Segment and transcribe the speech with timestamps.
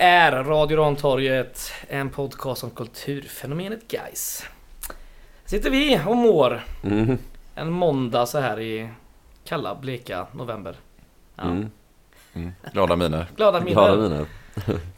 [0.00, 4.44] Här är Radio Rantorget, en podcast om kulturfenomenet guys.
[5.44, 7.18] sitter vi och mår Mm.
[7.54, 8.88] en måndag så här i
[9.44, 10.76] kalla, bleka november.
[11.36, 11.42] Ja.
[11.42, 11.70] Mm.
[12.34, 12.52] Mm.
[12.72, 13.26] Glada miner.
[13.36, 13.72] Glada miner.
[13.72, 14.26] Glada miner.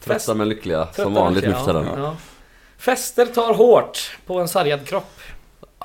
[0.03, 2.15] Trötta men lyckliga, Trötta som vanligt nu för tiden.
[2.77, 5.19] Fester tar hårt på en sargad kropp.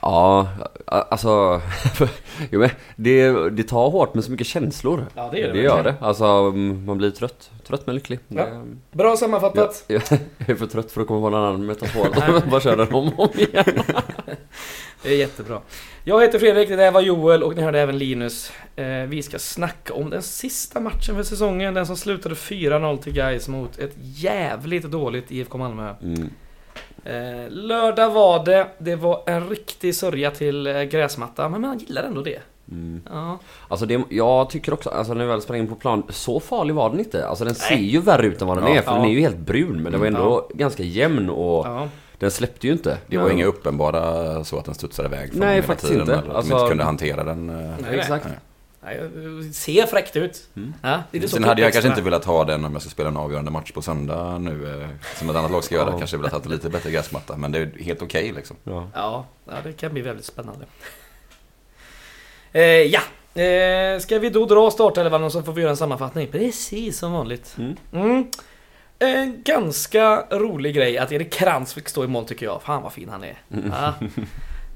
[0.02, 0.48] Ja,
[0.86, 1.60] alltså...
[2.50, 5.06] jo, men det, det tar hårt med så mycket känslor.
[5.14, 5.94] Ja, det gör det Det gör det.
[6.00, 6.52] Alltså,
[6.86, 7.50] man blir trött.
[7.66, 8.18] Trött men lycklig.
[8.28, 8.44] Ja.
[8.46, 9.84] Det- Bra Jag, sammanfattat.
[9.88, 10.02] jag
[10.46, 12.50] är för trött för att komma på en annan metafor.
[12.50, 13.82] Bara kör den om och om igen.
[15.02, 15.60] Det är jättebra.
[16.04, 18.52] Jag heter Fredrik, det där var Joel och ni hörde även Linus.
[18.76, 21.74] Eh, vi ska snacka om den sista matchen för säsongen.
[21.74, 25.94] Den som slutade 4-0 till Gais mot ett jävligt dåligt IFK Malmö.
[26.02, 26.30] Mm.
[27.06, 28.66] Eh, lördag var det.
[28.78, 32.38] Det var en riktig sörja till eh, gräsmatta, men man gillar ändå det.
[32.70, 33.00] Mm.
[33.12, 33.38] Ja.
[33.68, 36.74] Alltså det, jag tycker också, alltså när vi väl sprang in på plan, så farlig
[36.74, 37.28] var den inte.
[37.28, 37.84] Alltså den ser Nej.
[37.84, 38.74] ju värre ut än vad den Ja.
[38.78, 38.96] är, för Ja.
[38.96, 39.82] den är ju helt brun.
[39.82, 41.88] Men den var ändå ganska jämn och ja.
[42.18, 42.98] den släppte ju inte.
[43.06, 46.14] Det var inga uppenbara så att den studsade iväg från Nej, hela faktiskt tiden, inte.
[46.14, 47.50] Eller att Alltså- de inte kunde hantera den.
[47.50, 48.26] eh, Nej, Exakt.
[49.52, 50.48] Ser fräckt ut.
[50.56, 50.74] Mm.
[50.82, 52.72] Ja, det är det så Sen hade jag komplext kanske inte velat ha den om
[52.72, 54.80] jag ska spela en avgörande match på söndag nu.
[54.82, 55.90] eh, Som ett annat lag ska göra.
[55.90, 55.98] Ja.
[55.98, 57.36] Kanske velat ha lite bättre gräsmatta.
[57.36, 58.56] Men det är helt okej liksom.
[58.64, 58.88] Ja.
[58.94, 59.26] Ja,
[59.64, 60.64] det kan bli väldigt spännande.
[62.52, 63.00] Eh, ja,
[63.42, 66.26] eh, ska vi då dra startelvan så får vi göra en sammanfattning?
[66.26, 67.56] Precis som vanligt.
[67.58, 67.76] Mm.
[67.92, 68.26] Mm.
[68.98, 72.62] En ganska rolig grej att Erik Krantz fick stå i mål tycker jag.
[72.62, 73.38] Fan vad fin han är.
[73.52, 73.72] Mm.
[73.80, 73.94] Ja.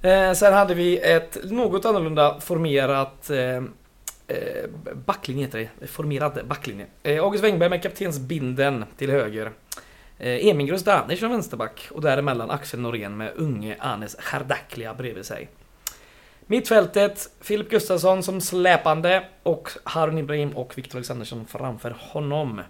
[0.03, 3.31] Eh, sen hade vi ett något annorlunda formerat
[4.31, 5.87] eh, backlinje heter det.
[5.87, 6.87] Formerad backlinje.
[7.03, 9.53] Eh, August Wengberg med kaptensbinden till höger.
[10.19, 15.49] Eh, Emingrus Danic som vänsterback och däremellan Axel Norén med unge Anes Hardaklia bredvid sig.
[16.47, 22.61] Mittfältet Filip Gustafsson som släpande och Harun Ibrahim och Viktor Alexandersson framför honom.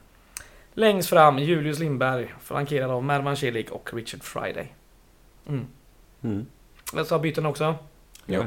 [0.74, 4.74] Längst fram Julius Lindberg flankerad av Mervan Celik och Richard Friday.
[5.48, 5.66] Mm.
[6.22, 6.46] Mm.
[6.94, 7.74] Jag sa byten också.
[8.26, 8.44] Jo.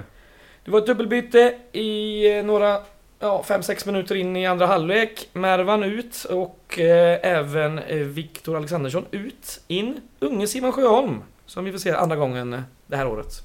[0.65, 2.81] Det var ett dubbelbyte i eh, några,
[3.23, 5.29] ja 5-6 minuter in i andra halvlek.
[5.33, 9.61] Mervan ut och eh, även eh, Viktor Alexandersson ut.
[9.67, 10.01] In.
[10.19, 11.21] Unge Simon Sjöholm.
[11.45, 13.41] Som vi får se andra gången eh, det här året.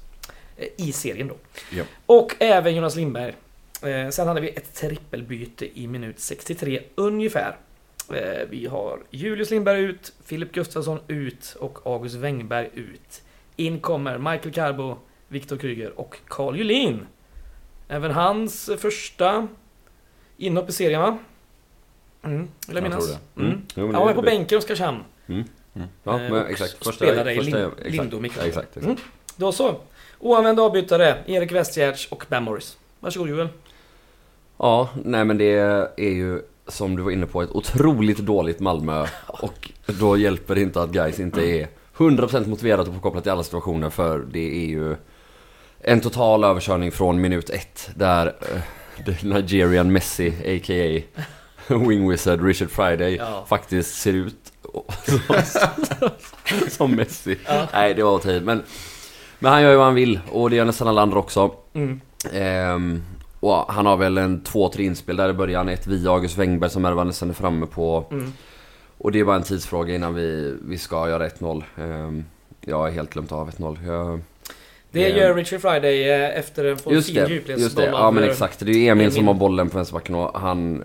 [0.57, 1.35] Eh, I serien då.
[1.71, 1.83] Ja.
[2.05, 3.33] Och även Jonas Lindberg.
[3.83, 7.57] Eh, sen hade vi ett trippelbyte i minut 63 ungefär.
[8.13, 13.21] Eh, vi har Julius Lindberg ut, Filip Gustafsson ut och August Wengberg ut.
[13.55, 14.97] In kommer Michael Carbo,
[15.27, 17.05] Viktor Kryger och Carl Julin.
[17.87, 19.47] Även hans första
[20.39, 21.17] inhopp i serien va?
[22.23, 23.05] Mm, vill jag Jag minnas.
[23.07, 23.41] tror det.
[23.41, 23.51] Mm.
[23.51, 23.61] Mm.
[23.75, 25.03] Jo, Han var på bänken i Oskarshamn.
[25.25, 25.33] Ja,
[25.75, 26.93] Eh, men och exakt.
[26.95, 27.91] spelade i första, Lin- exakt.
[27.91, 28.77] Lindom i exakt, exakt.
[28.77, 28.95] Mm.
[29.35, 29.75] Då så.
[30.19, 32.77] Oanvända avbytare, Erik Westgärds och Ben Morris.
[32.99, 33.47] Varsågod Joel.
[34.57, 35.51] Ja, nej men det
[35.97, 40.61] är ju som du var inne på ett otroligt dåligt Malmö och då hjälper det
[40.61, 41.67] inte att guys inte är
[41.97, 44.95] 100% motiverat och påkopplat i alla situationer för det är ju
[45.81, 48.61] en total överkörning från minut ett där the
[49.23, 51.01] Nigerian Messi a.k.a.
[51.87, 53.45] Wing Wizard Richard Friday Ja.
[53.47, 54.35] faktiskt ser ut
[55.03, 56.09] som,
[56.69, 57.37] som Messi.
[57.45, 57.67] Ja.
[57.73, 58.63] Nej, det var att men,
[59.39, 61.51] men han gör ju vad han vill och det gör nästan alla andra också.
[61.73, 62.01] Mm.
[62.33, 63.03] Ehm,
[63.39, 65.69] och han har väl en två, tre inspel där i början.
[65.69, 68.05] Ett via August Wengberg som Mervan nästan är framme på.
[68.11, 68.33] Mm.
[68.97, 71.63] Och det är bara en tidsfråga innan vi, vi ska göra 1-0.
[71.77, 72.25] Ehm,
[72.61, 74.21] jag har helt glömt av 1-0.
[74.91, 77.15] Det gör Richard Friday eh, efter en få just fin
[77.47, 77.85] det, just det.
[77.85, 78.59] Ja men exakt.
[78.59, 80.83] Det är ju Emil som har bollen på vänsterbacken och han...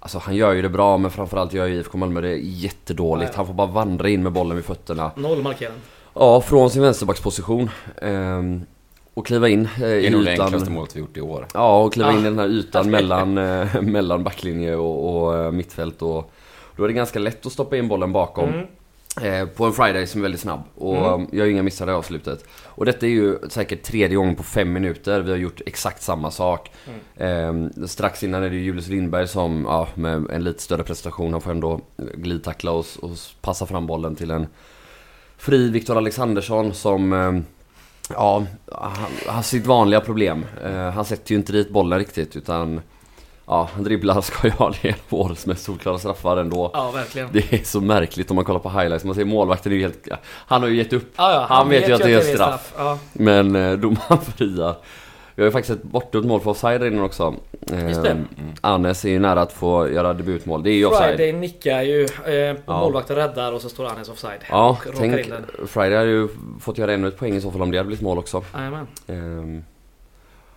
[0.00, 3.34] Alltså han gör ju det bra men framförallt gör ju IFK Malmö det jättedåligt.
[3.34, 5.10] Han får bara vandra in med bollen vid fötterna.
[5.16, 5.72] Noll markerad.
[6.14, 7.70] Ja, från sin vänsterbacksposition.
[8.02, 8.62] Ehm,
[9.14, 10.44] och kliva in eh, Det i är nog det ytan.
[10.46, 11.46] enklaste målet vi gjort i år.
[11.54, 12.12] Ja, och kliva Ah.
[12.12, 16.02] in i den här ytan mellan, eh, mellan backlinje och, och mittfält.
[16.02, 16.30] Och
[16.76, 18.48] då är det ganska lätt att stoppa in bollen bakom.
[18.48, 18.66] Mm.
[19.22, 20.60] Eh, på en Friday som är väldigt snabb.
[20.74, 21.26] Och Mm.
[21.32, 22.44] jag gör inga missar i avslutet.
[22.64, 26.30] Och detta är ju säkert tredje gången på fem minuter vi har gjort exakt samma
[26.30, 26.70] sak.
[27.16, 27.70] Mm.
[27.80, 31.40] Eh, strax innan är det Julius Lindberg som, ja, med en lite större prestation, han
[31.40, 31.80] får ändå
[32.14, 33.10] glidtackla och, och
[33.40, 34.46] passa fram bollen till en
[35.36, 37.32] fri Viktor Alexandersson som eh,
[38.10, 40.46] Ja, han har sitt vanliga problem.
[40.64, 42.80] Eh, han sätter ju inte dit bollen riktigt utan
[43.50, 46.70] Ja, han dribblar ska jag det är en av årets mest solklara straffar ändå.
[46.74, 47.28] Ja, verkligen.
[47.32, 49.04] Det är så märkligt om man kollar på highlights.
[49.04, 50.08] Man ser målvakten är ju helt...
[50.24, 51.12] Han har ju gett upp.
[51.16, 52.72] Ja, ja, Han vet ju att det är straff.
[52.76, 54.74] Ja, Men eh, domaren friar.
[55.34, 57.34] Vi har ju faktiskt ett bortdömt mål för offside innan också.
[57.72, 58.10] Eh, Just det.
[58.10, 58.26] Mm.
[58.60, 60.62] Anes är ju nära att få göra debutmål.
[60.62, 61.16] Det är ju offside.
[61.16, 62.80] Friday nickar ju, eh, och Ja.
[62.80, 64.40] målvakten räddar och så står Anes offside.
[64.50, 65.26] Ja, och tänk.
[65.26, 65.66] in den.
[65.68, 66.28] Friday hade ju
[66.60, 68.44] fått göra ännu ett poäng i så fall om det hade blivit mål också.
[68.54, 68.86] Jajamän.
[69.06, 69.64] Ehm,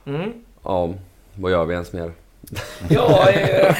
[0.05, 0.31] Mm.
[0.63, 0.89] ja,
[1.35, 2.11] vad gör vi ens mer?
[2.89, 3.75] Ja, eh,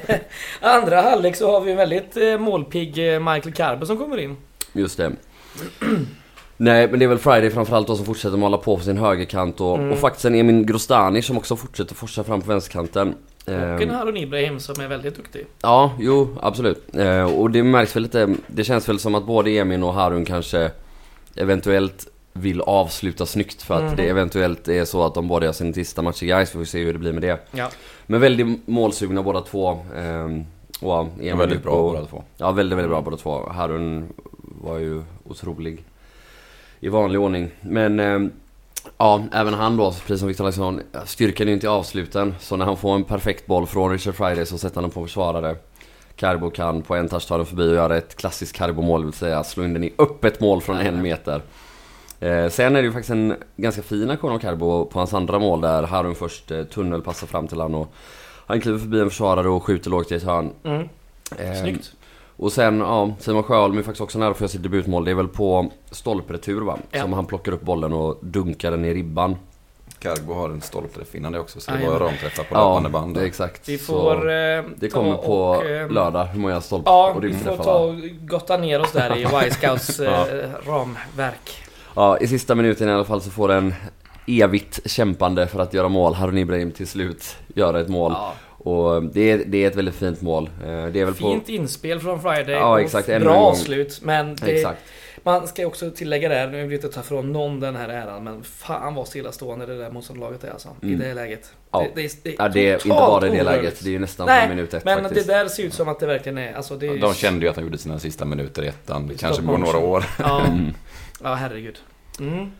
[0.60, 4.36] andra halvlek så har vi en väldigt eh, målpigg eh, Michael Carbo som kommer in.
[4.72, 5.12] Just det.
[6.56, 9.60] Nej men det är väl Friday framförallt då som fortsätter måla på på sin högerkant
[9.60, 9.92] och, Mm.
[9.92, 13.14] och faktiskt en Emin Grostani som också fortsätter forsa fram på vänsterkanten.
[13.44, 15.46] Och Ehm, en Harun Ibrahim som är väldigt duktig.
[15.62, 16.88] Ja, jo absolut.
[17.36, 20.70] Och det märks väl lite, det känns väl som att både Emin och Harun kanske
[21.36, 23.96] eventuellt vill avsluta snyggt för att Mhm.
[23.96, 26.54] det eventuellt är så att de båda gör sin sista match i Gais.
[26.54, 27.38] Vi får se hur det blir med det.
[27.50, 27.70] Ja.
[28.06, 29.78] Men väldigt målsugna båda två.
[29.96, 30.44] ehm,
[30.80, 32.22] och Emin väldigt bra och- båda två.
[32.36, 33.48] Ja, väldigt, väldigt bra båda två.
[33.50, 34.08] Harun
[34.62, 35.84] var ju otrolig
[36.80, 37.50] i vanlig ordning.
[37.60, 38.30] Men ehm,
[38.98, 42.34] ja, även han då, precis som Victor Alexandersson, styrkan är ju inte avsluten.
[42.40, 45.02] Så när han får en perfekt boll från Richard Friday så sätter han den på
[45.06, 45.56] försvarare.
[46.16, 49.14] Carbo kan på en touch ta den förbi och göra ett klassiskt Carbo-mål, det vill
[49.14, 51.42] säga slå in den i öppet mål från en meter.
[52.20, 55.38] Eh, sen är det ju faktiskt en ganska fin aktion av Carbo på hans andra
[55.38, 57.92] mål där Harun först eh, tunnelpassar fram till han och
[58.46, 60.50] han kliver förbi en försvarare och skjuter lågt i ett hörn.
[60.64, 60.88] Mm.
[61.38, 61.92] Eh, Snyggt.
[62.36, 65.04] och sen, ja, Simon Sjöholm är faktiskt också nära för att sitt debutmål.
[65.04, 66.78] Det är väl på stolpretur va?
[66.90, 67.00] Ja.
[67.02, 69.36] Som han plockar upp bollen och dunkar den i ribban.
[69.98, 72.00] Cargo har en stolpträff innan det också, så det Jajamän.
[72.00, 73.14] var ramträffar på Ja, löpande band.
[73.14, 73.22] där.
[73.24, 73.68] exakt.
[73.68, 77.24] Vi Så får eh, det kommer på och, eh, lördag hur många stolp Ja, och
[77.24, 81.62] vi får ta och gotta ner oss där i Y-Scouts eh, ramverk.
[81.96, 83.74] Ja, i sista minuten i alla fall så får en
[84.26, 86.14] evigt kämpande för att göra mål.
[86.14, 88.12] Harun Ibrahim till slut göra ett mål.
[88.14, 88.32] Ja.
[88.58, 90.50] Och det är, det är ett väldigt fint mål.
[90.60, 91.30] Eh, Det är väl på...
[91.30, 94.00] Fint inspel från Friday Ja, och exakt, ännu bra avslut.
[94.02, 94.78] Men det, Exakt.
[95.22, 97.88] man ska ju också tillägga där, nu vill jag inte ta från någon den här
[97.88, 100.68] äran, men fan vad stillastående det där motståndarlaget är alltså.
[100.82, 100.98] I Mm.
[101.00, 101.52] det läget.
[101.70, 101.86] Ja.
[101.94, 103.80] Det, det, det, Ja, det är inte bara i det läget.
[103.84, 105.26] Det är ju nästan Nej, från minut ett Men faktiskt.
[105.26, 107.50] det där ser ut som att det verkligen är, alltså det är De kände ju
[107.50, 109.06] att han gjorde sina sista minuter i ettan.
[109.08, 110.04] Det kanske går några år.
[110.18, 110.42] Ja.
[111.22, 111.78] ja herregud.
[112.20, 112.50] Mm.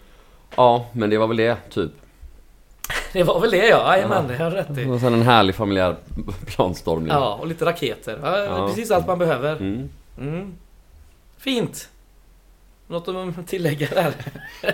[0.57, 1.93] Ja, men det var väl det, typ.
[3.13, 4.85] Det var väl det ja, jajamän, det har rätt i.
[4.87, 5.97] Och sen en härlig familjär
[6.47, 7.13] planstormning.
[7.13, 8.21] Ja, och lite raketer.
[8.23, 8.69] Ja, Ja.
[8.69, 9.57] Precis allt man behöver.
[9.57, 9.89] Mm.
[10.19, 10.55] Mm.
[11.39, 11.89] Fint.
[12.89, 14.15] Något att tillägga där?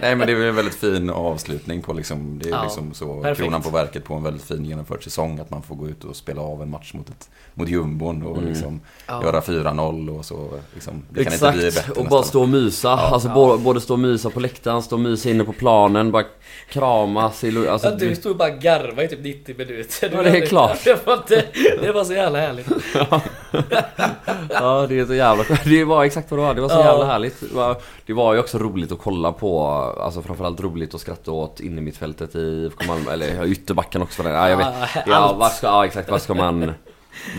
[0.02, 2.94] Nej men det är väl en väldigt fin avslutning på liksom, det är Ja, liksom
[2.94, 3.40] så perfekt.
[3.44, 5.38] kronan på verket på en väldigt fin genomförd säsong.
[5.40, 8.36] Att man får gå ut och spela av en match mot, ett, mot jumbon och
[8.38, 8.48] Mm.
[8.48, 9.22] liksom Ja.
[9.24, 10.48] göra 4-0 och så.
[10.74, 12.24] Liksom, det kan Exakt, inte bli bättre och bara nästan.
[12.24, 12.90] stå och mysa.
[12.90, 13.56] alltså Ja.
[13.64, 16.24] Både, stå och mysa på läktaren, stå och mysa inne på planen, bara
[16.68, 20.10] kramas i alltså, Ja, du stod och bara garva i typ 90 minuter.
[20.12, 20.78] Ja, det är klart.
[20.84, 21.44] Det var, inte,
[21.82, 22.66] det var så jävla härligt.
[24.50, 25.44] Ja det är så jävla.
[25.64, 27.40] Det var exakt vad det var, det var så jävla härligt.
[27.40, 27.76] Det var,
[28.06, 29.66] det var ju också roligt att kolla på,
[30.00, 34.22] alltså framförallt roligt att skratta åt inne i mittfältet i IFK Malmö, eller ytterbacken också.
[34.22, 34.66] Ja, jag vet.
[35.06, 36.72] Ja, vad ska, ja exakt, vad ska man...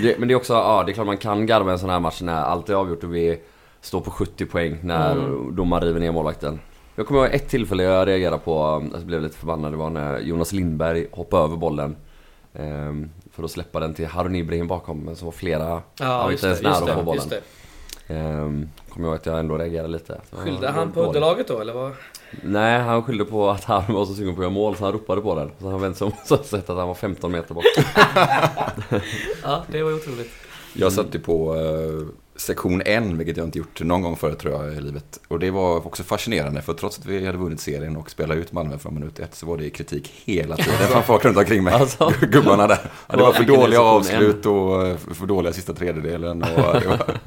[0.01, 1.99] Det, men det är också, ja det är klart man kan garva en sån här
[1.99, 3.39] match när allt är avgjort och vi
[3.81, 5.55] står på 70 poäng när Mm.
[5.55, 6.59] domaren river ner målvakten.
[6.95, 10.19] Jag kommer ihåg ett tillfälle jag reagerade på, alltså blev lite förbannad, det var när
[10.19, 11.95] Jonas Lindberg hoppade över bollen.
[13.33, 16.43] För att släppa den till Harun Ibrahim bakom, men så var flera Ja, var just
[16.43, 17.29] inte ens nära att få bollen.
[18.07, 20.21] Ehm, kommer jag ihåg att jag ändå reagerade lite.
[20.31, 21.91] Skyllde han var på underlaget då, eller vad?
[22.43, 24.93] Nej, han skyllde på att han var så sugen på att göra mål så han
[24.93, 25.51] ropade på den.
[25.61, 27.63] Så han vände sig om och så sett att han var 15 meter bort.
[29.43, 30.31] Ja, det var otroligt.
[30.73, 34.53] Jag satt ju på eh, sektion N, vilket jag inte gjort någon gång förut tror
[34.53, 35.19] jag i livet.
[35.27, 38.51] Och det var också fascinerande, för trots att vi hade vunnit serien och spelat ut
[38.51, 41.73] Malmö från minut ett så var det kritik hela tiden från folk runt omkring mig.
[41.73, 42.13] Alltså.
[42.21, 42.79] Gubbarna där.
[43.07, 46.43] Ja, det var för dåliga sektion avslut och eh, för dåliga sista tredjedelen.
[46.43, 46.49] Och
[46.81, 47.17] det, var...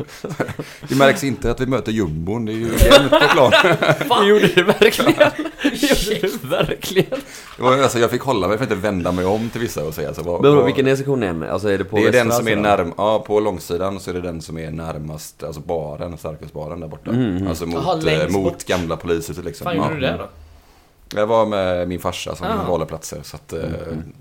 [0.89, 3.53] det märks inte att vi möter jumbon, det är ju jämnt på plan.
[4.21, 5.31] Det gjorde det verkligen!
[5.63, 7.21] Det gjorde det verkligen!
[7.57, 9.85] Det var, alltså, jag fick hålla mig för att inte vända mig om till vissa
[9.85, 10.23] och säga så.
[10.23, 11.43] Vad, vad- vilken är sektionen?
[11.43, 14.15] Alltså är det på det är den som är närm, ja på långsidan så är
[14.15, 17.11] det den som är närmast, alltså baren, starkölsbaren där borta.
[17.11, 17.49] Mm, mm.
[17.49, 19.65] Alltså mot, längst eh, mot gamla polishuset liksom.
[19.65, 19.95] fan gjorde Ja.
[19.95, 20.29] du det då?
[21.19, 22.65] Jag var med min farsa som Ah.
[22.71, 23.61] valde platser så att eh,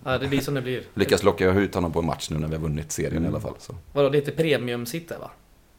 [0.05, 0.83] Ja, det blir som det blir.
[0.93, 3.25] lyckas locka ut honom på en match nu när vi har vunnit serien Mm.
[3.25, 3.53] i alla fall.
[3.59, 3.75] Så.
[3.93, 5.31] Vadå, det premium-sitt där va?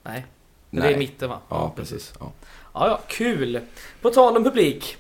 [0.02, 0.26] Nej.
[0.70, 0.92] Men det Nej.
[0.92, 1.38] är i mitten va?
[1.48, 2.12] Ja, precis.
[2.20, 2.32] Ja.
[2.74, 3.60] Ja, ja, kul.
[4.02, 4.96] På tal om publik.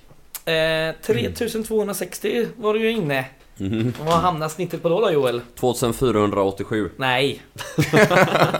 [0.46, 3.24] Eh, 3260 var du ju inne.
[3.56, 3.94] Mhm.
[4.04, 5.40] Vad hamnar snittet på då då Joel?
[5.60, 6.90] 2487.
[6.96, 7.42] Nej.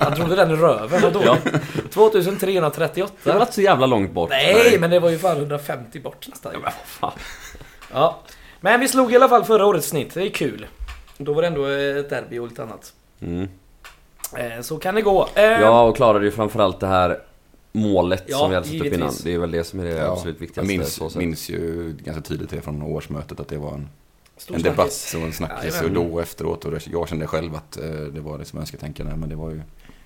[0.01, 1.63] Jag trodde den röven var dåligt.
[1.93, 3.13] 2338.
[3.23, 4.31] Det var inte så jävla långt bort.
[4.31, 6.53] Nej, men det var ju fan 150 bort nästan.
[6.55, 7.19] Ja, men vad fan.
[7.93, 8.21] Ja.
[8.61, 10.15] Men vi slog i alla fall förra årets snitt.
[10.15, 10.67] Det är kul.
[11.19, 12.93] Då var det ändå ett derby och lite annat.
[13.23, 13.49] Mm.
[14.37, 15.29] Eh, så kan det gå.
[15.35, 17.19] Eh, Ja, och klarade ju framförallt det här
[17.77, 19.13] målet Ja, som vi hade satt upp innan.
[19.25, 20.69] Det är väl det som är det Ja, absolut Jag viktigaste.
[20.69, 21.19] minns, så sett.
[21.19, 23.89] minns ju ganska tydligt det från årsmötet att det var en,
[24.37, 25.13] stor en snackis.
[25.13, 25.97] debatt och en snackis Jajamän.
[25.97, 29.29] och då efteråt och det- jag kände själv att eh, det var liksom önsketänkande men
[29.29, 29.61] det var ju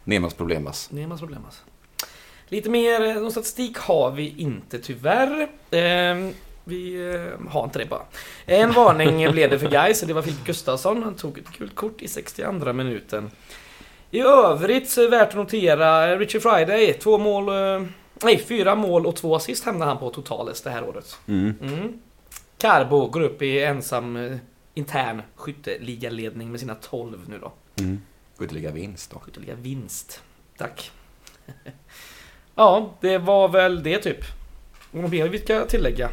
[0.04, 0.94] Nemas problem alltså.
[0.94, 1.62] Det är en massa problem alltså.
[2.48, 5.40] Lite mer eh, någon statistik har vi inte tyvärr.
[5.70, 6.30] Eh,
[6.64, 8.02] Vi eh, har inte det bara.
[8.46, 11.02] En varning blev det för Gais och det var Filip Gustafsson.
[11.02, 13.30] Han tog ett gult kort i 62 minuten.
[14.10, 17.48] I övrigt så är det värt att notera Richie Friday, två mål...
[17.48, 17.86] eh,
[18.22, 21.18] Nej, fyra mål och två assist hamnade han på totales det här året.
[21.28, 21.54] Mm.
[21.62, 22.00] Mm.
[22.58, 24.36] Carbo går upp i ensam eh,
[24.74, 27.52] intern skytteligaledning med sina 12 nu då.
[27.80, 28.00] Mm.
[28.36, 29.18] Skytteliga vinst då.
[29.18, 30.22] Skytteliga vinst.
[30.58, 30.90] Tack.
[32.54, 34.20] ja, det var väl det typ.
[34.90, 36.10] Något mer vi ska tillägga?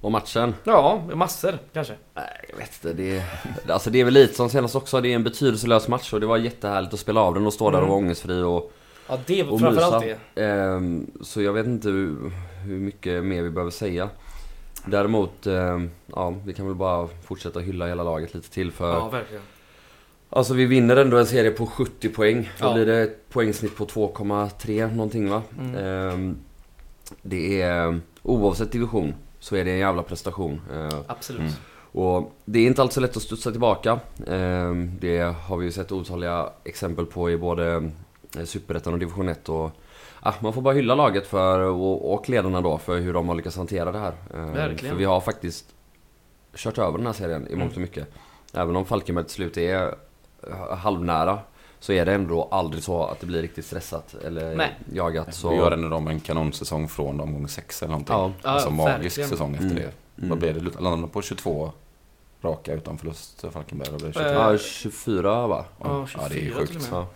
[0.00, 0.54] Och matchen?
[0.64, 1.94] Ja, massor kanske.
[2.14, 2.92] Nej, jag vet inte.
[3.02, 3.24] Det är,
[3.72, 5.00] alltså det är väl lite som senast också.
[5.00, 7.70] Det är en betydelselös match och det var jättehärligt att spela av den och stå
[7.70, 7.88] där och Mm.
[7.90, 8.72] vara ångestfri och,
[9.08, 10.42] Ja, det var framförallt det.
[10.44, 12.16] Ehm, så jag vet inte hur,
[12.64, 14.08] hur mycket mer vi behöver säga.
[14.86, 18.92] Däremot, ehm, ja, vi kan väl bara fortsätta hylla hela laget lite till för...
[18.94, 19.42] Ja, verkligen.
[20.30, 22.50] Alltså vi vinner ändå en serie på 70 poäng.
[22.60, 22.72] Då Ja.
[22.74, 25.42] blir det ett poängsnitt på 2,3 någonting va?
[25.58, 25.74] Mm.
[25.84, 26.36] Ehm,
[27.22, 29.14] det är, oavsett division,
[29.48, 30.60] så är det en jävla prestation.
[30.74, 31.40] Ehm, Absolut.
[31.40, 31.52] Mm.
[31.92, 34.00] och det är inte alltid så lätt att studsa tillbaka.
[34.26, 37.90] Ehm, Det har vi ju sett otaliga exempel på i både
[38.38, 39.48] eh, Superettan och Division 1.
[39.48, 39.70] Och,
[40.20, 43.34] ah, man får bara hylla laget för, och, och ledarna då för hur de har
[43.34, 44.12] lyckats hantera det här.
[44.34, 44.92] Verkligen.
[44.94, 45.64] För vi har faktiskt
[46.56, 48.08] kört över den här serien i mångt och mycket.
[48.54, 49.94] Även om Falkenberg till slut är
[50.48, 51.38] eh, halvnära
[51.80, 54.74] så är det ändå aldrig så att det blir riktigt stressat eller Nej.
[54.92, 55.34] jagat.
[55.34, 55.50] Så...
[55.50, 58.14] Vi gör ändå dem en kanonsäsong från omgång 6 eller någonting.
[58.16, 58.32] Ja.
[58.42, 59.28] Ja, alltså magisk verkligen.
[59.30, 59.76] säsong efter Mm.
[59.76, 59.92] det.
[60.18, 60.30] Mm.
[60.30, 60.60] Vad blev det?
[60.80, 61.72] Landade de på 22
[62.42, 63.88] raka utan förlust Falkenberg?
[63.88, 64.28] Eller blev det 23?
[64.30, 65.64] Eh, Ja, 24 va?
[65.80, 66.88] Ja, ja, det är 24 sjukt.
[66.92, 67.06] Ja.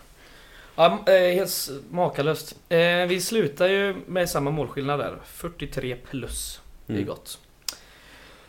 [0.77, 2.57] Ja, eh, helt makalöst.
[2.69, 2.79] Eh,
[3.09, 5.17] vi slutar ju med samma målskillnad där.
[5.25, 6.61] 43 plus.
[6.87, 7.09] Det är Mm.
[7.09, 7.39] gott.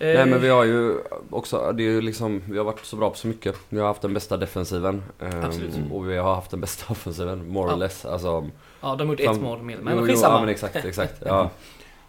[0.03, 0.95] Nej Eh, men vi har ju
[1.29, 3.55] också, det är ju liksom, vi har varit så bra på så mycket.
[3.69, 5.03] Vi har haft den bästa defensiven.
[5.19, 5.75] ehm, Absolut.
[5.91, 7.73] Och vi har haft den bästa offensiven, more Ja.
[7.75, 8.05] or less.
[8.05, 8.49] Alltså,
[8.81, 9.77] Ja, de har gjort Fram- ett mål mer.
[9.81, 10.33] Men jo, skitsamma.
[10.35, 11.23] Ja men exakt, exakt.
[11.25, 11.49] Ja.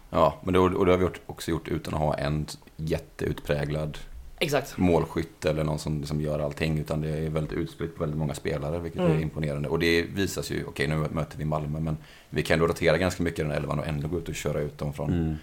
[0.09, 2.45] Ja, men det, och det har vi också gjort utan att ha en
[2.77, 3.97] jätteutpräglad
[4.39, 4.77] Exakt.
[4.77, 6.79] målskytt eller någon som liksom gör allting.
[6.79, 9.11] Utan det är väldigt utspritt på väldigt många spelare, vilket Mm.
[9.17, 9.69] är imponerande.
[9.69, 11.97] Och det visas ju, okej nu möter vi Malmö, men
[12.29, 14.59] vi kan då rotera ganska mycket i den elvan och ändå gå ut och köra
[14.59, 15.35] ut dem från Mm.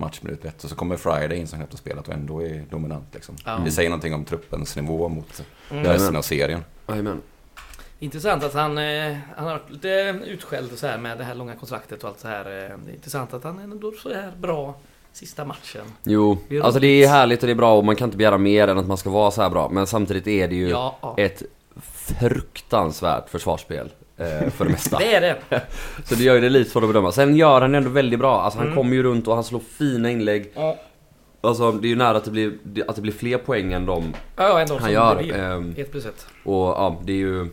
[0.00, 0.64] Matchminut ett.
[0.64, 3.06] Och så kommer Friday in som knappt har spelat och ändå är dominant.
[3.14, 3.36] Liksom.
[3.44, 3.60] Ja.
[3.64, 5.84] Det säger någonting om truppens nivå mot Mm.
[5.84, 6.64] Resten av serien.
[6.88, 7.22] Jajamän.
[7.98, 11.54] Intressant att han, eh, han har varit lite utskälld så här med det här långa
[11.54, 12.44] kontraktet och allt så här.
[12.44, 14.74] eh, Det är intressant att han är ändå så här bra
[15.12, 15.84] sista matchen.
[16.02, 18.16] Jo, Det är alltså det är härligt och det är bra och man kan inte
[18.16, 19.68] begära mer än att man ska vara så här bra.
[19.68, 21.14] Men samtidigt är det ju Ja, ja.
[21.18, 21.42] ett
[22.20, 23.90] fruktansvärt försvarsspel.
[24.20, 24.98] Eh, För det mesta.
[24.98, 25.36] det är det.
[26.04, 27.12] Så det gör ju det lite svårt att bedöma.
[27.12, 28.40] Sen gör han det ändå väldigt bra.
[28.40, 28.76] Alltså han Mm.
[28.78, 30.50] kommer ju runt och han slår fina inlägg.
[30.54, 30.76] Ja,
[31.42, 32.52] Alltså det är ju nära att det blir,
[32.88, 35.32] att det blir fler poäng än de ja ändå han gör.
[35.38, 36.26] Ehm, Ett plus ett.
[36.44, 37.46] Och ja, det är ju...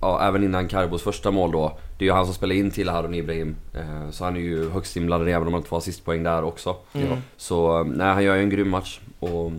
[0.00, 1.78] Ja, även innan Karbos första mål då.
[1.98, 3.56] Det är ju han som spelar in till Harun Ibrahim.
[3.74, 6.76] Eh, så han är ju högst inblandad även om han inte får assistpoäng där också.
[6.92, 7.08] Mm.
[7.36, 9.00] Så nej, han gör ju en grym match.
[9.18, 9.52] Och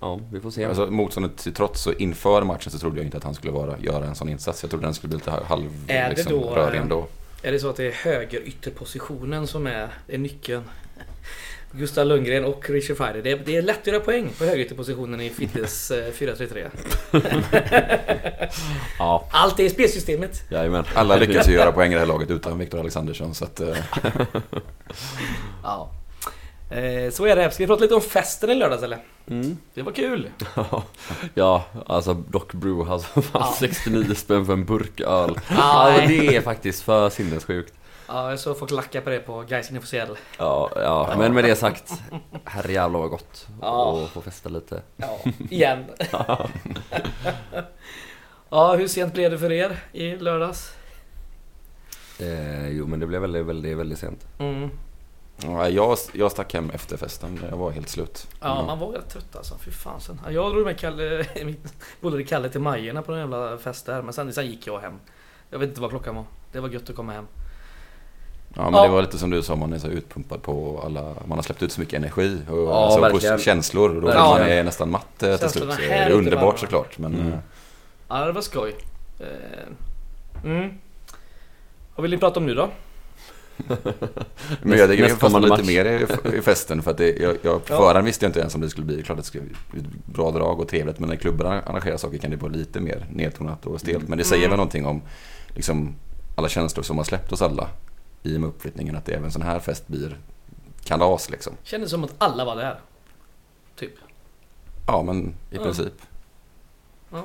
[0.00, 0.64] ja, vi får se.
[0.64, 3.78] Alltså, motståndet till trots så inför matchen så trodde jag inte att han skulle vara,
[3.78, 4.62] göra en sån insats.
[4.62, 7.06] Jag trodde den skulle bli lite halv Är det liksom, då, rörig eh, ändå.
[7.42, 10.62] Är det så att det är höger ytterpositionen som är, är nyckeln?
[11.72, 13.22] Gustav Lundgren och Richard Friday.
[13.22, 16.70] Det är, det är lätt att göra poäng på höger ytterpositionen i Fittes eh, 4-3-3.
[18.98, 20.42] Ja, Allt är i spelsystemet.
[20.50, 20.84] jajamän.
[20.94, 23.34] Alla lyckas ju göra poäng i det här laget utan Viktor Alexandersson.
[23.34, 23.76] Så att, eh,
[25.62, 25.90] Ja.
[26.70, 27.50] Eh, så är det.
[27.50, 28.98] Ska vi prata lite om festen i lördags eller?
[29.28, 29.58] Mm.
[29.74, 30.30] Det var kul.
[31.34, 33.54] Ja, alltså Doc Brew, alltså Ja.
[33.60, 35.38] 69 spänn för en burk öl.
[35.48, 37.74] Alltså det är faktiskt för sinnessjukt.
[38.08, 40.16] Ja, jag såg folk lacka på det på Gais officiell.
[40.38, 41.92] Ja, ja, men med det sagt,
[42.44, 44.02] herrejävlar vad gott Ja.
[44.04, 44.82] att få festa lite.
[44.96, 45.18] Ja,
[45.50, 45.84] igen.
[48.50, 50.72] ja, hur sent blev det för er i lördags?
[52.18, 54.26] Eh, jo men det blev väldigt, väldigt, väldigt sent.
[54.38, 54.70] Mm.
[55.44, 57.40] Ja, jag, jag stack hem efter festen.
[57.50, 58.26] Jag var helt slut.
[58.40, 58.66] Ja, Mm.
[58.66, 59.54] man var rätt trött alltså.
[59.58, 60.20] Fy fan sen.
[60.24, 61.24] Ja, Jag drog med Kalle,
[62.00, 64.02] polare Kalle till Majerna på en jävla fest där.
[64.02, 64.94] Men sen, sen gick jag hem.
[65.50, 66.24] Jag vet inte vad klockan var.
[66.52, 67.26] Det var gött att komma hem.
[68.54, 68.82] Ja, men Ja.
[68.82, 71.02] det var lite som du sa, man är så utpumpad på alla...
[71.02, 73.36] Man har släppt ut så mycket energi och Ja, alltså, verkligen.
[73.36, 73.96] på känslor.
[73.96, 74.30] Och då Ja.
[74.38, 75.72] man är nästan matt eh, till slut.
[75.74, 76.56] Så Det är underbart bara.
[76.56, 76.98] såklart.
[76.98, 77.32] Men, Mm.
[77.32, 77.38] eh,
[78.08, 78.76] Ja, det var skoj.
[79.20, 79.26] Eh,
[80.44, 80.70] Mm.
[81.94, 82.68] Vad vill ni prata om nu då?
[84.62, 86.24] Men jag tycker vi Nästkommande fastnade lite match.
[86.24, 87.78] mer i, i festen för att det, jag, jag på Ja.
[87.78, 89.86] förhand visste jag inte ens om det skulle bli, klart att det skulle bli ett
[90.06, 93.66] bra drag och trevligt men när klubbarna arrangerar saker kan det vara lite mer nedtonat
[93.66, 94.08] och stelt.
[94.08, 94.50] Men det säger Mm.
[94.50, 95.02] väl någonting om
[95.54, 95.94] liksom,
[96.36, 97.68] alla känslor som har släppt oss alla
[98.22, 100.18] i och med uppflyttningen att det även sån här fest blir
[100.84, 101.52] kalas liksom.
[101.62, 102.80] Kändes som att alla var där.
[103.76, 103.92] Typ.
[104.86, 105.92] Ja men i princip.
[107.10, 107.24] Ja.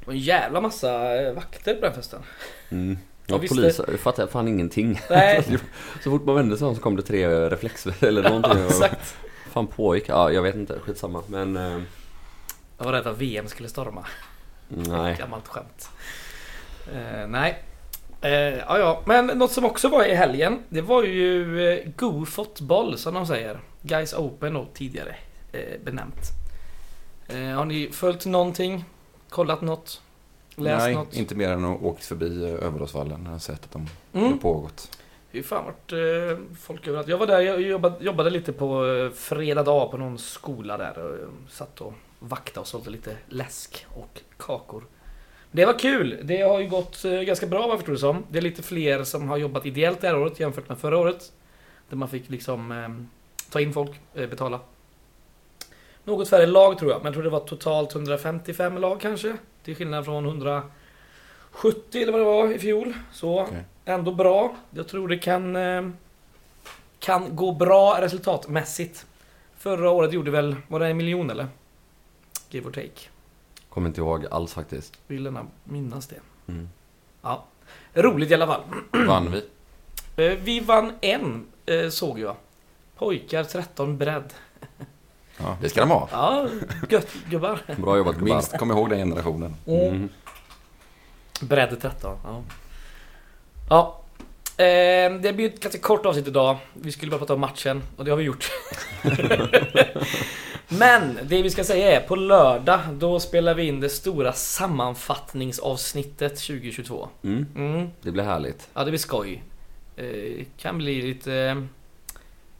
[0.00, 0.88] Det var en jävla massa
[1.32, 2.22] vakter på den festen.
[2.70, 2.98] Mm.
[3.26, 5.00] Ja, visste- poliser fattar fan ingenting.
[5.10, 5.44] Nej,
[6.04, 8.64] Så fort man vände sig om så kom det tre reflexer eller någonting.
[8.64, 9.16] och exakt.
[9.52, 10.04] fan pågick?
[10.08, 10.78] Ja, jag vet inte.
[10.80, 11.22] Skitsamma.
[11.26, 11.80] Men eh,
[12.78, 14.06] Jag var rädd att VM skulle storma.
[14.68, 15.16] nej.
[15.18, 15.90] Gammalt skämt.
[16.94, 17.62] Eh, nej.
[18.20, 19.02] Eh, ja, ja.
[19.04, 23.26] Men något som också var i helgen, det var ju eh, Go fotboll som de
[23.26, 23.60] säger.
[23.82, 25.16] Guys Open då tidigare
[25.52, 26.22] eh, benämnt.
[27.28, 28.84] Eh, har ni följt någonting?
[29.28, 30.02] Kollat något?
[30.56, 31.14] Läst Nej, något?
[31.16, 33.20] inte mer än att åkt förbi eh, Överåsvallen.
[33.24, 34.38] Jag har sett att de har Mm.
[34.38, 34.98] pågått.
[35.32, 37.08] Det är fan varit eh, folk överallt.
[37.08, 40.98] Jag var där, jag jobbade, jobbade lite på eh, fredag dag på någon skola där.
[40.98, 44.84] Och eh, satt och vaktade och sålde lite läsk och kakor.
[45.50, 46.18] Det var kul!
[46.22, 48.24] Det har ju gått ganska bra vad jag förstår det som.
[48.30, 51.32] Det är lite fler som har jobbat ideellt det här året jämfört med förra året.
[51.88, 52.88] Där man fick liksom eh,
[53.50, 54.60] ta in folk, eh, betala.
[56.06, 59.36] Något färre lag tror jag, men jag tror det var totalt 155 lag kanske.
[59.62, 62.94] Till skillnad från 170 eller vad det var i fjol.
[63.12, 63.64] Så Okej.
[63.84, 64.56] ändå bra.
[64.70, 65.88] Jag tror det kan, eh,
[66.98, 69.06] kan gå bra resultatmässigt.
[69.58, 71.46] Förra året gjorde väl, var det en miljon eller?
[72.50, 73.08] Give or take.
[73.68, 74.98] Kommer inte ihåg alls faktiskt.
[75.06, 76.20] Vill gärna minnas det.
[76.48, 76.68] Mm.
[77.22, 77.44] Ja.
[77.94, 78.62] Roligt i alla fall.
[79.06, 79.42] Vann vi?
[80.26, 82.36] Eh, Vi vann en, eh, såg jag.
[82.96, 84.34] Pojkar 13 bredd.
[85.38, 86.08] Ja, det ska de ha.
[86.12, 86.48] Ja,
[86.88, 87.58] gött gubbar.
[87.76, 88.34] Bra jobbat gubbar.
[88.34, 89.54] Minst kom ihåg den generationen.
[89.66, 90.08] Mm.
[91.40, 92.42] Bredd 13, ja.
[93.68, 94.02] Ja.
[94.64, 96.56] Eh, det blir ett ganska kort avsnitt idag.
[96.72, 98.50] Vi skulle bara prata om matchen och det har vi gjort.
[100.68, 106.36] Men det vi ska säga är på lördag då spelar vi in det stora sammanfattningsavsnittet
[106.36, 107.08] 2022.
[107.24, 107.46] Mm.
[107.56, 107.88] Mm.
[108.02, 108.68] Det blir härligt.
[108.74, 109.42] Ja, det blir skoj.
[109.96, 111.66] Eh, kan bli lite...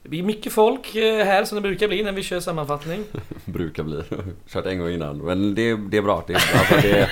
[0.06, 3.04] Det blir mycket folk eh, här som det brukar bli när vi kör sammanfattning.
[3.44, 4.02] Brukar bli.
[4.48, 5.18] Kört en gång innan.
[5.18, 6.24] Men det, det är bra.
[6.26, 7.10] Det är för det,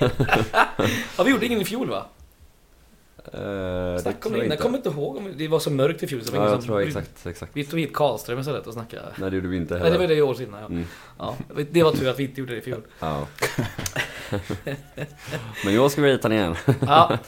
[1.18, 2.06] Ja, vi gjorde ingen i fjol va?
[3.32, 4.48] det Snacka om det jag.
[4.52, 6.22] Jag kommer inte ihåg om det var så mörkt i fjol.
[6.24, 7.50] Så det var Ja, jag tror brydde- exakt, exakt.
[7.56, 9.02] Vi tog hit Karlström istället och snackade.
[9.16, 10.08] Nej, det gjorde vi inte Nej, det var heller.
[10.08, 10.66] det i år innan ja.
[10.66, 10.84] Mm.
[11.18, 11.36] ja.
[11.70, 12.80] Det var tur att vi inte gjorde det i fjol.
[13.00, 13.26] Ja.
[15.64, 16.54] Men år ska vi hit igen.
[16.86, 17.18] Ja.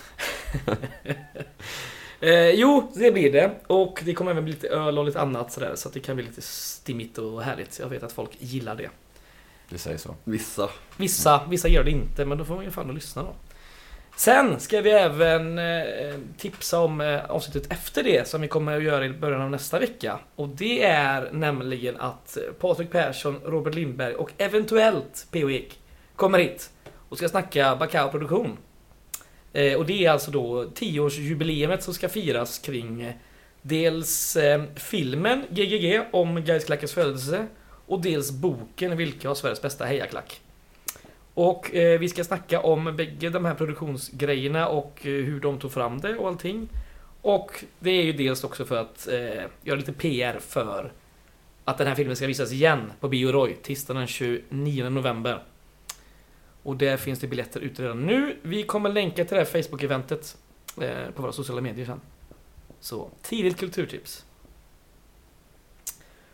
[2.20, 3.50] Eh, jo, det blir det.
[3.66, 5.72] Och det kommer även bli lite öl och lite annat sådär.
[5.74, 7.78] Så att det kan bli lite stimmigt och härligt.
[7.78, 8.90] Jag vet att folk gillar det.
[9.68, 10.14] Vi säger så.
[10.24, 10.68] Vissa.
[10.96, 13.34] Vissa, vissa gör det inte, men då får man ju fan och lyssna då.
[14.16, 18.82] Sen ska vi även eh, tipsa om eh, avsnittet efter det som vi kommer att
[18.82, 20.18] göra i början av nästa vecka.
[20.36, 25.50] Och det är nämligen att Patrik Persson, Robert Lindberg och eventuellt P.O.
[25.50, 25.78] Ek
[26.16, 26.70] kommer hit
[27.08, 28.56] och ska snacka Bacao Produktion.
[29.52, 33.12] Eh, och det är alltså då 10-årsjubileet som ska firas kring eh,
[33.62, 37.46] dels eh, filmen GGG om Gaisklackens födelse
[37.86, 40.40] och dels boken Vilka har Sveriges bästa hejaklack.
[41.34, 45.72] Och eh, vi ska snacka om bägge de här produktionsgrejerna och eh, hur de tog
[45.72, 46.68] fram det och allting.
[47.22, 50.92] Och det är ju dels också för att eh, göra lite PR för
[51.64, 55.42] att den här filmen ska visas igen på Bio Roy tisdagen den 29 november.
[56.62, 58.36] Och där finns det biljetter ute redan nu.
[58.42, 60.36] Vi kommer länka till det här Facebook-eventet
[60.82, 62.00] eh, på våra sociala medier sen.
[62.80, 64.24] Så, tidigt kulturtips.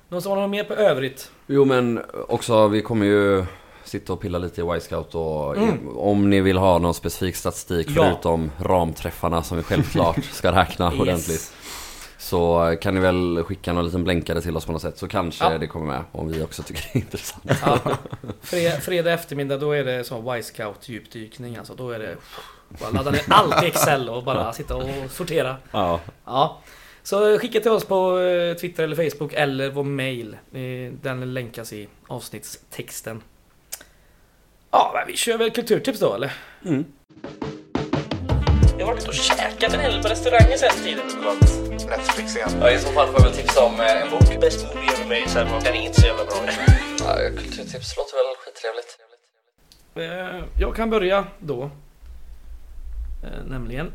[0.08, 1.30] Någon som har något mer på övrigt?
[1.46, 3.44] Jo men också, vi kommer ju
[3.84, 5.96] sitta och pilla lite i Y-scout och Mm.
[5.98, 7.94] om ni vill ha någon specifik statistik Ja.
[8.12, 11.00] förutom ramträffarna som vi självklart ska räkna Yes.
[11.00, 11.52] ordentligt.
[12.26, 15.44] Så kan ni väl skicka någon liten blänkare till oss på något sätt så kanske
[15.44, 15.58] Ja.
[15.58, 17.42] det kommer med om vi också tycker det är intressant.
[17.62, 17.78] Ja,
[18.42, 21.74] fre- fredag eftermiddag då är det sån Y-scout djupdykning alltså.
[21.74, 22.16] Då är det
[22.80, 25.56] bara ladda ner allt i Excel och bara sitta och sortera.
[25.72, 26.00] Ja.
[26.24, 26.60] Ja.
[27.02, 30.36] Så skicka till oss på eh, Twitter eller Facebook eller vår mail.
[30.52, 33.22] Eh, Den länkas i avsnittstexten.
[34.70, 36.32] Ja, men vi kör väl kulturtips då eller?
[36.64, 36.84] Mm.
[38.78, 41.04] Jag har varit och käkat en hel del på restauranger sen tiden.
[41.86, 42.48] Netflix igen.
[42.60, 44.40] Ja, i så fall får jag väl tipsa om eh, en bok.
[44.40, 46.36] Best movie ever made, sen var den är inte så jävla bra.
[46.98, 48.98] Ja, kulturtips låter väl skittrevligt.
[49.94, 51.62] Eh, Jag kan börja då.
[53.22, 53.92] Eh, Nämligen.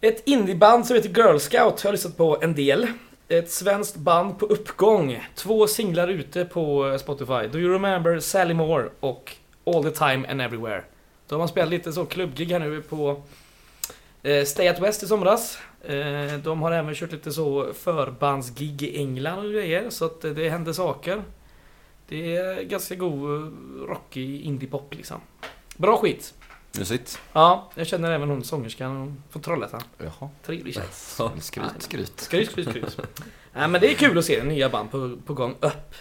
[0.00, 2.86] Ett indieband som heter Girl Scout har jag lyssnat på en del.
[3.28, 5.26] Ett svenskt band på uppgång.
[5.34, 7.46] Två singlar ute på Spotify.
[7.52, 10.82] Do you remember Sally Moore och All the time and everywhere.
[11.28, 13.22] De har spelat lite så klubbgig här nu på
[14.22, 15.58] eh, Stay at West i somras.
[15.84, 19.90] Eh, De har även kört lite så förbandsgig i England och grejer.
[19.90, 21.22] Så att eh, det händer saker.
[22.08, 23.50] Det är ganska god eh,
[23.88, 25.20] rockig indiepop liksom.
[25.76, 26.34] Bra skit.
[26.78, 27.20] Mysigt.
[27.32, 29.82] Ja, jag känner även hon sångerskan från Trollhättan.
[29.98, 30.30] Jaha.
[30.46, 30.84] Trevlig tjej.
[31.40, 32.20] Skryt, skryt.
[32.20, 32.98] Skryt, skryt, skryt.
[33.54, 35.94] Nej men det är kul att se nya band på, på gång upp.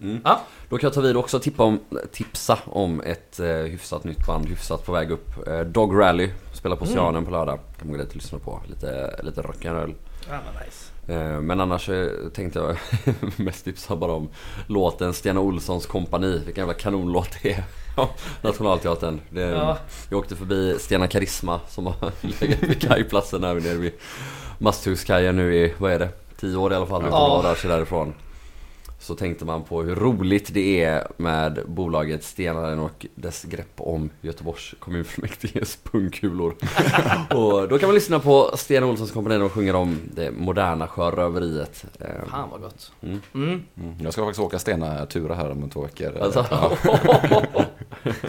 [0.00, 0.20] Mm.
[0.24, 0.40] Ja.
[0.68, 1.80] Då kan jag ta vid också tippa om,
[2.12, 5.48] tipsa om ett eh, hyfsat nytt band, hyfsat på väg upp.
[5.48, 7.58] Eh, Dog Rally, spelar på Oceanen på lördag.
[7.78, 8.60] Kan man gå dit och lyssna på.
[8.68, 9.94] Lite, lite rock'n'roll.
[10.28, 10.92] Ja, men nice.
[11.08, 12.76] Eh, Men annars eh, tänkte jag
[13.36, 14.28] mest tipsa bara om
[14.66, 16.38] låten Stena Olssons kompani.
[16.46, 17.64] Vilken jävla kanonlåt det är.
[18.42, 19.20] Nationalteatern.
[19.30, 19.78] Det, Ja.
[20.10, 21.94] Jag åkte förbi Stena Karisma som har
[22.40, 23.92] legat vid kajplatsen här nere vid
[24.58, 26.08] Masthuskajen nu i, vad är det?
[26.40, 27.02] 10 år i alla fall.
[27.10, 27.42] Ja.
[27.42, 27.48] Ja.
[27.50, 28.14] rör sig därifrån.
[28.98, 34.10] Så tänkte man på hur roligt det är med bolaget Stenaren och dess grepp om
[34.20, 36.54] Göteborgs kommunfullmäktiges pungkulor.
[37.34, 41.84] och då kan man lyssna på Sten Olssons kompani de sjunger om det moderna sjöröveriet.
[42.00, 42.92] Eh, Fan vad gott.
[43.02, 43.20] Mm.
[43.34, 43.62] Mm.
[43.76, 43.94] Mm.
[44.02, 46.18] Jag ska faktiskt åka Stena Tura här om två veckor.
[46.20, 46.46] Alltså.
[46.50, 46.72] Ja,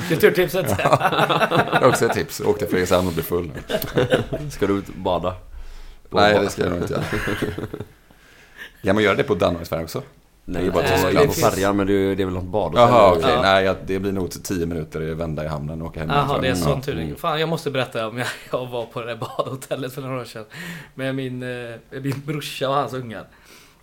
[0.10, 0.78] Kulturtipset.
[0.78, 2.42] det är också ett tips.
[2.42, 3.52] Åk till Fredrikshamn och bli full.
[4.52, 5.36] Ska du ut och bada?
[6.10, 7.04] Nej, det ska jag nog inte göra.
[8.82, 10.02] Ja, men gör det på Danmarksfärjan också?
[10.50, 11.28] Nej, Det är bara är Tyskland.
[11.28, 13.30] på färjan men det är, det är väl något bad Jaha, okej.
[13.32, 13.42] Ja.
[13.42, 16.10] Nej, jag- det blir nog till 10 minuter vända i hamnen och åka hem.
[16.10, 16.64] Jaha, det är Mm.
[16.64, 17.16] sån tur.
[17.16, 20.26] Fan, jag måste berätta om jag, jag var på det där badhotellet för några år
[20.26, 20.46] sedan.
[20.96, 23.28] Med min, eh, min brorsa och hans ungar.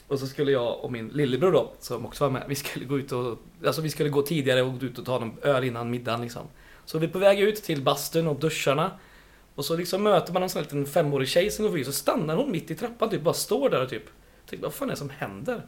[0.08, 2.98] Och så skulle jag och min lillebror då, som också var med, vi skulle gå
[2.98, 3.38] ut och...
[3.66, 6.42] Alltså vi skulle gå tidigare och gå ut och ta en öl innan middagen liksom.
[6.84, 8.90] Så vi är på väg ut till bastun och duscharna.
[9.54, 11.92] Och så liksom möter man en sån här liten femårig tjej som går förbi, så
[11.92, 14.04] stannar hon mitt i trappan typ, bara står där och typ...
[14.50, 15.66] Tänkte, vad fan är det som händer?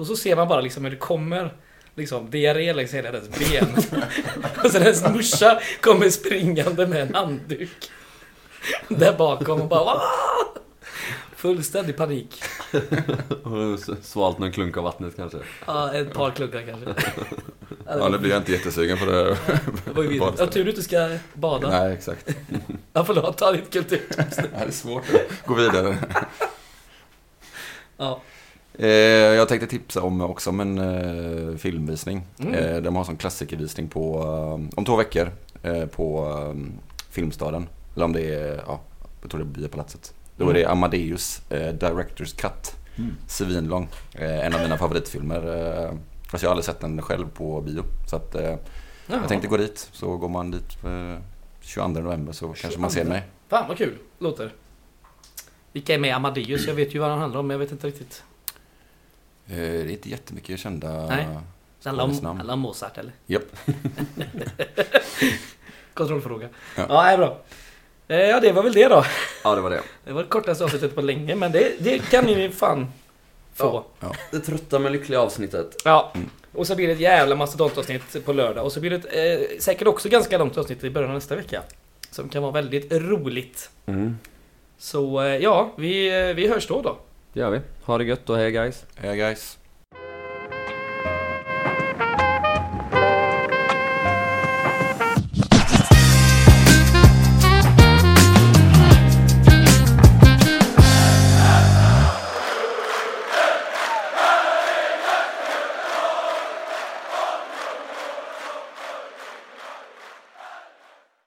[0.00, 1.54] Och så ser man bara liksom hur det kommer
[1.94, 3.68] liksom diarré längs hela hennes ben.
[4.64, 7.90] och sen hennes morsa kommer springande med en handduk.
[8.88, 10.00] Där bakom och bara "Aah!"
[11.36, 12.42] Fullständig panik.
[14.02, 15.38] Svalt någon klunk av vattnet kanske.
[15.66, 16.94] Ja, ett par klunkar kanske.
[17.86, 19.24] Ja, nu blir jag inte jättesugen på det.
[19.84, 20.34] Det var ju vidrigt.
[20.38, 21.68] Ja, tur du inte ska bada.
[21.68, 22.36] Nej, exakt.
[22.92, 24.02] Ja, förlåt, ta ditt kultur.
[24.16, 25.96] Det är svårt att gå vidare.
[27.96, 28.22] Ja.
[28.78, 32.22] Eh, jag tänkte tipsa om också om en eh, filmvisning.
[32.38, 32.54] Mm.
[32.54, 35.30] Eh, de har en klassikervisning på, eh, om två veckor
[35.62, 36.72] eh, på eh,
[37.10, 37.68] Filmstaden.
[37.94, 38.80] Eller om det är, ja,
[39.22, 40.14] jag tror det är Biopalatset.
[40.36, 40.72] Då är det Mm.
[40.72, 41.42] Amadeus
[41.80, 42.76] Directors Cut.
[43.26, 43.88] Svinlång.
[44.12, 45.66] Eh, en av mina favoritfilmer.
[45.86, 45.92] Eh,
[46.30, 47.84] fast jag har aldrig sett den själv på bio.
[48.10, 48.36] Så att,
[49.06, 49.88] jag tänkte gå dit.
[49.92, 51.18] Så går man dit eh,
[51.60, 53.12] 22 november så kanske man ser 22.
[53.12, 53.22] mig.
[53.48, 54.52] Fan vad kul, låter.
[55.72, 56.66] Vilka är med Amadeus?
[56.66, 58.22] Jag vet ju vad han handlar om, men jag vet inte riktigt.
[59.50, 61.26] Eh, det är inte jättemycket kända Nej.
[61.84, 63.12] Handlar om, Mozart eller?
[63.26, 63.42] Japp.
[65.94, 66.48] Kontrollfråga.
[66.76, 66.86] Ja.
[66.88, 67.38] Ja, är bra.
[68.08, 69.04] Eh, Ja, det var väl det då.
[69.44, 69.82] Ja, det var det.
[70.04, 72.92] Det var det kortaste avsnittet på länge, men det, det kan ni ju fan
[73.54, 73.84] få.
[74.30, 75.76] Det trötta men lyckliga avsnittet.
[75.84, 76.12] Ja.
[76.14, 76.30] Mm.
[76.52, 78.64] Och så blir det ett jävla mastodontavsnitt på lördag.
[78.64, 81.36] Och så blir det ett, eh, säkert också ganska långt avsnitt i början av nästa
[81.36, 81.62] vecka.
[82.10, 83.70] Som kan vara väldigt roligt.
[83.86, 84.18] Mm.
[84.78, 86.98] Så eh, ja, vi, vi hörs då då.
[87.32, 87.60] Det gör vi.
[87.82, 88.84] Ha det gött och hej guys.
[88.94, 89.59] Hej guys.